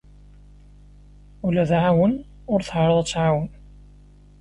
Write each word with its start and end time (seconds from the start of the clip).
Ula 1.45 1.63
d 1.69 1.71
aɛawen 1.77 2.13
ur 2.53 2.59
teɛriḍ 2.67 2.97
ad 2.99 3.07
tɛawen. 3.07 3.47